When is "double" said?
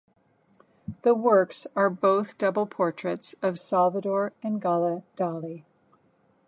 2.39-2.65